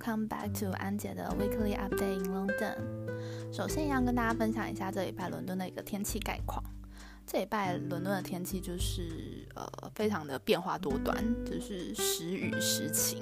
[0.00, 2.74] Welcome back to 安姐的 Weekly Update in London。
[3.52, 6.64] 首先要跟大家分享一下这礼拜伦敦的一个天气概况。
[7.26, 13.20] 这礼拜伦敦的天气就是呃非常的变化多端，就是时雨时晴，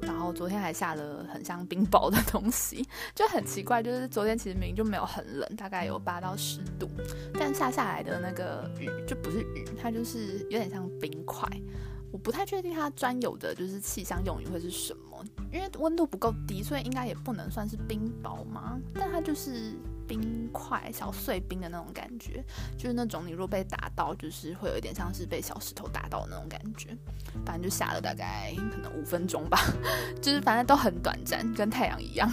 [0.00, 6.88] 然后昨天还下了很像冰雹的东西，就很奇怪，就是昨天其实明明就没有很冷，大概有八到十度，
[7.34, 11.46] 但下下来的那个雨就不是雨，它就是有点像冰块。
[12.12, 15.05] 我不太确定它专有的就是气象用语会是什么，
[15.52, 18.78] 因为温度不够低，所以应该也不能算是冰雹嘛？
[18.94, 19.74] 但它就是
[20.06, 22.44] 冰块、小碎冰的那种感觉，
[22.76, 26.96] 就是那种你若被打到，就是会有一点像是被小石头打到那种感觉。
[27.44, 29.58] 反正就下了大概可能五分钟吧，
[30.22, 32.30] 就是反正都很短暂，跟太阳一样。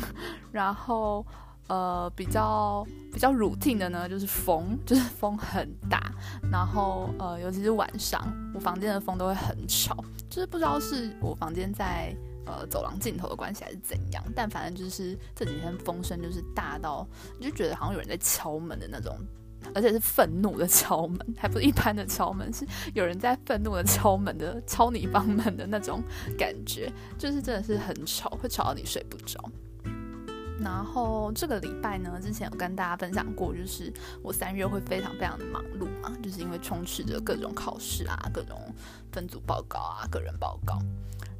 [0.51, 1.25] 然后。
[1.67, 6.11] 呃，比较比较 routine 的呢，就是风，就是风很大，
[6.51, 8.21] 然后呃，尤其是晚上，
[8.53, 9.95] 我房间的风都会很吵，
[10.29, 12.13] 就是不知道是我房间在
[12.45, 17.07] 呃走廊尽头的关系还是怎样，但反正就是这几天风声就是大到，
[17.39, 19.17] 你就觉得好像有人在敲门的那种，
[19.73, 26.01] 而且是愤怒的敲门，还不是一般的敲门，是有人在愤怒的敲门的敲你房门的那种
[26.37, 29.39] 感觉，就是真的是很吵，会吵到你睡不着。
[30.59, 33.91] 然后这个礼拜呢，之前有跟大家分享过，就是
[34.21, 38.57] 我三月会非常非常的忙碌嘛，就是因为充斥着各种考试啊、各种
[39.11, 40.79] 分组报告啊、个人报告。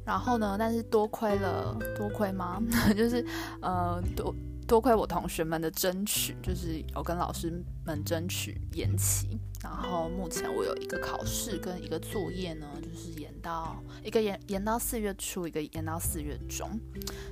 [0.04, 2.62] 然后呢，但是多亏了，多亏吗？
[2.96, 3.24] 就是
[3.60, 4.34] 呃，多
[4.66, 9.38] 多亏我同学们的争取，就是有跟老师们争取延期。
[9.62, 16.68] 然后目前我有一个考试跟一个作业呢，就是延到一个延延到四月初，一个延到四月中，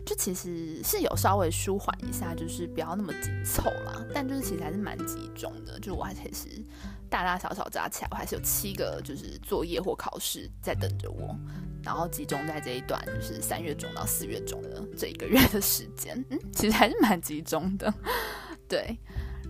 [0.07, 4.03] 就其实是有稍微舒缓一下，就是不要那么紧凑啦。
[4.15, 6.65] 但就是其实还是蛮集中的，就我还其实
[7.11, 11.37] 大大小小加起来，我还是有七个就是作业或考试在等着我，
[11.85, 17.93] 然后集中在这一段就是三月中到四月中的这一个月的时间，嗯，其实还是蛮集中的，
[18.69, 18.97] 对。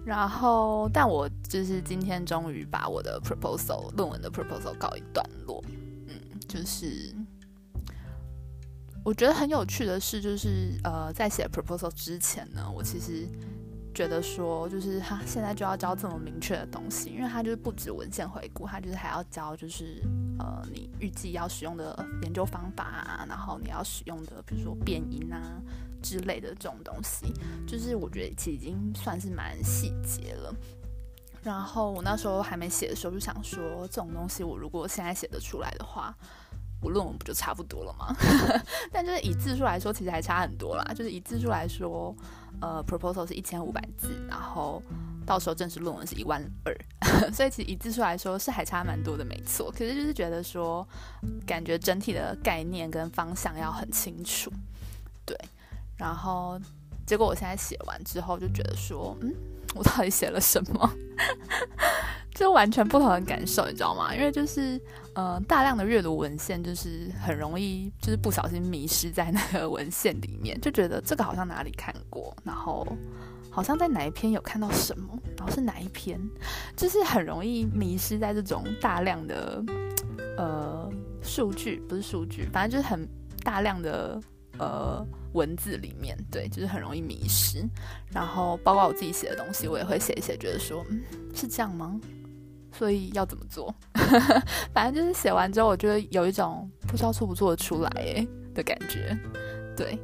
[0.04, 5.62] 然后，但我就是今天终于把我的 proposal 论文的 proposal 告一段落。
[6.08, 7.14] 嗯，就是
[9.04, 13.28] 我觉得很有趣的是，就是呃，在写 proposal 之前呢，我其实
[13.94, 20.02] 觉得说，就是他现在就要教这么明确的东西，因为他就是不止文献回顾，他就是还要教，就是
[20.38, 25.60] 呃，你预计要使用的研究方法啊，然后你要使用的，比如说变音啊。
[26.04, 27.32] 之类的这种东西，
[27.64, 30.52] 就是我觉得其实已经算是蛮细节了。
[31.44, 36.12] 然后我那时候还没写的时候，就想说这种东西我如果现在写得出来的话，
[36.82, 38.14] 我论文不就差不多了吗？
[38.92, 40.84] 但就是以字数来说，其实还差很多啦。
[40.94, 42.14] 就是以字数来说，
[42.60, 44.82] 呃，proposal 是一千五百字，然后
[45.24, 46.76] 到时候正式论文是一万二，
[47.32, 49.70] 所以其实以字数来说是还差蛮多的，没错。
[49.70, 50.86] 可是就是觉得说，
[51.46, 54.52] 感觉整体的概念跟方向要很清楚，
[55.24, 55.38] 对。
[55.96, 56.60] 然后，
[57.06, 59.32] 结果我现在写完之后就觉得说，嗯，
[59.76, 60.90] 我到底写了什么？
[62.34, 64.14] 就完全不同的感受，你知道吗？
[64.14, 64.80] 因为就是，
[65.14, 72.86] 呃，大量的阅读文献，就是很容易，就是不小心迷失在那个文献里面，就觉得这个好像哪里看过，然后
[73.50, 76.20] 好像在哪一篇有看到什么，然后是哪一篇，
[76.76, 79.62] 就是很容易迷失在这种大量的，
[80.36, 80.90] 呃，
[81.22, 83.08] 数据不是数据，反正就是很
[83.42, 84.20] 大量的。
[84.58, 87.66] 呃，文字里面对，就是很容易迷失。
[88.10, 91.02] 然后，包括我自己写的东西，我也会写一写，觉得说，嗯，
[91.34, 91.98] 是这样吗？
[92.72, 93.74] 所以要怎么做？
[94.72, 99.16] 反正就是写完之后，我觉得有一种不知道做不做得出来诶的感觉。
[99.76, 99.98] 对，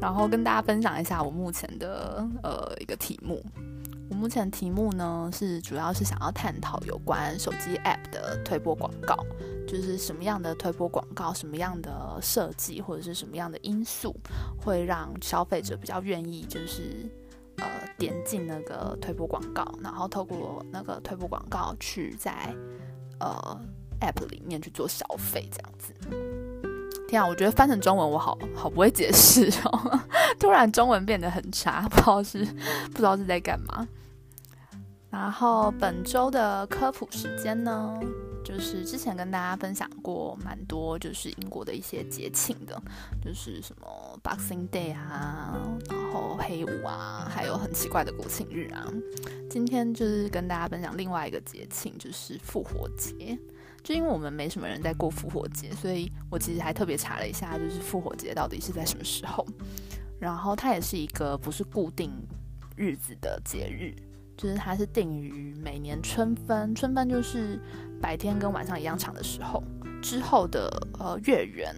[0.00, 3.44] 然后跟大家分享一下我目前的呃一个题目。
[4.10, 9.16] 我目前题目呢是主要是想要探讨有关手机 App 的推播广告，
[9.66, 14.14] 就是什么样的推播广告，什么样的设计或者是什么样的因素
[14.60, 17.08] 会让消费者比较愿意就是
[17.62, 22.32] 呃点进那个推播广告，然后透过那个推播广告去在
[23.20, 23.60] 呃
[24.00, 25.94] App 里面去做消费这样子。
[27.08, 30.00] 天啊，我觉得翻成中文我好好不会解释哦，
[30.40, 32.44] 突然中文变得很差，不知道是
[32.90, 33.86] 不知道是在干嘛。
[35.12, 38.00] 然后本周的科普时间呢，
[38.42, 42.82] 就是之前跟大家分享过蛮多，就是英国的一些节庆的，
[43.22, 45.54] 就是什么 Boxing Day 啊，
[45.90, 48.90] 然后黑五啊，还有很奇怪的国庆日啊。
[49.50, 53.38] 今天就是跟大家分享另外一个节庆，就是复活节。
[53.82, 59.46] 就因为我们没什么人在过复活节，所以我其实还特别查了一下，就是复活节到底是在什么时候。
[60.18, 62.10] 然后它也是一个不是固定
[62.76, 63.94] 日子的节日。
[64.36, 67.60] 就是它是定于每年春分，春分就是
[68.00, 69.62] 白天跟晚上一样长的时候
[70.00, 70.68] 之后的
[70.98, 71.74] 呃月圆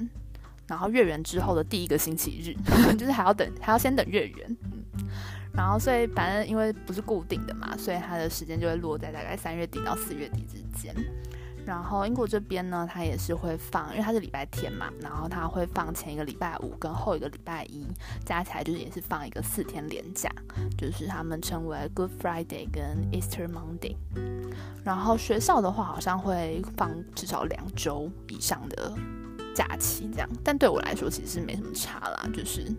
[0.66, 2.54] 然后月圆之后的第一个星期日，
[2.96, 4.56] 就是还要等，还要先等月圆。
[4.62, 4.82] 嗯，
[5.52, 10.94] 然后所以反正因为不是固定的嘛，所以它的时间就会落在大概三月底到四月底之间。
[11.66, 17.86] 然后英国这边呢，它也是会放，因为它是礼拜天嘛，然后它会放前一个礼拜五跟后一个礼拜一，
[18.24, 20.30] 加起来就是也是放一个四天连假，
[20.76, 23.96] 就是他们称为 Good Friday 跟 Easter Monday。
[24.84, 28.92] 然后学校的话，好像会放至少两周以上的
[29.54, 32.70] 假期这样，但对我来说其实没什么差啦，就是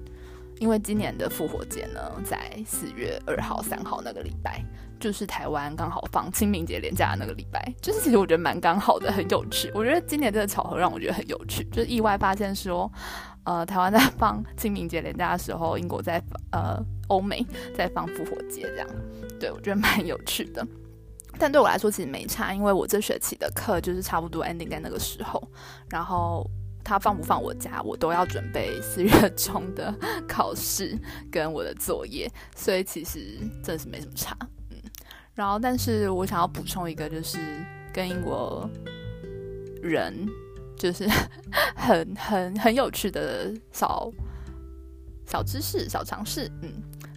[0.59, 4.63] 因为今年的复活节呢，在四月二号、三号那个礼拜。
[4.97, 9.69] 就是台湾刚好放清明节连假的那个礼拜，就是其实我觉得蛮刚好的，很有趣。
[9.75, 12.89] 我觉得今年这个巧合让我觉得很有趣，就是意外发现说，
[13.43, 16.19] 呃，台湾在放清明节连假的时候，英国在
[16.53, 18.87] 呃欧美在放复活节，这样，
[19.37, 20.65] 对我觉得蛮有趣的。
[21.37, 25.45] 但对我来说其实没差，因为我这学期的课就是差不多 ending 在那个时候，
[25.89, 26.49] 然后
[26.85, 29.93] 他放不放我家，我都要准备四月中的
[30.27, 30.95] 考试
[31.31, 34.37] 跟我的作业，所以其实真的是没什么差。
[34.69, 34.77] 嗯
[35.33, 37.39] 然后，但是我想要补充一个，就是
[37.91, 38.69] 跟英国
[39.81, 40.13] 人
[40.77, 41.05] 就是
[41.75, 44.09] 很很很有趣的小
[45.25, 46.71] 小知识、小常识，嗯。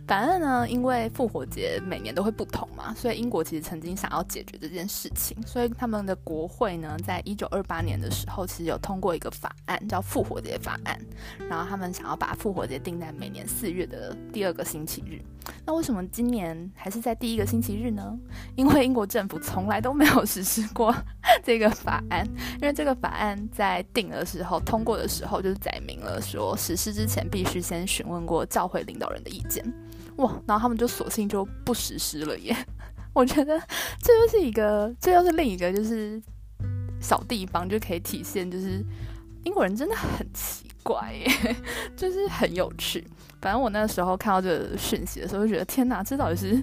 [0.09, 10.99] 反正呢，因为复活节每年都会不同嘛，所以英国其实曾经想要解决这件事情，所以他们的国会呢，在一九二八年的时候，其实有通过一个法案，叫复活节法案。
[11.47, 15.21] 然后他们想要把复活节定在每年四月的第二个星期日。
[15.67, 18.19] 那为什么今年还是在第一个星期日呢？
[18.57, 20.95] 因为英国政府从来都没有实施过
[21.45, 29.63] 这个法案，因为这个法案在定的时候、通过的时候，就是载明了说，实施之前必须先询问过教会领导人的意见。
[30.19, 32.57] 哇，然后他们就索性就不实施了耶！
[33.15, 33.61] 我觉得
[34.01, 36.23] 这又是一个，这又是另一个，就是
[37.01, 38.85] 小地方就可以体现，就是
[39.45, 41.57] 英国人真的很奇怪耶，
[41.97, 43.05] 就是很有趣。
[43.41, 46.63] 反正我那时候看到这个讯息的时候，就觉得天哪，这到底是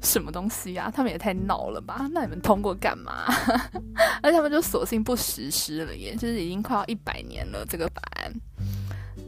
[0.00, 0.90] 什么东西啊？
[0.90, 2.08] 他们也太闹了吧？
[2.12, 3.26] 那你们通过干嘛？
[4.22, 8.32] 而且他们就索性不实施了耶，就是已经快要一百年了这个法案。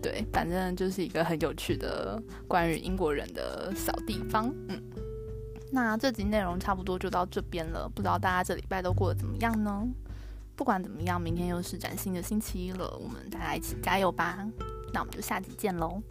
[0.03, 4.53] 对，反正就是一个很有趣的关于英国人的小地方。
[4.69, 4.83] 嗯，
[5.71, 9.87] 那这集内容差不多就到这边了，不知道大家这礼拜都过得怎么样呢？
[10.57, 14.45] 不管怎么样，明天又是崭新的星期一了，我们大家一起加油吧！
[14.93, 16.03] 那我们就下集见喽。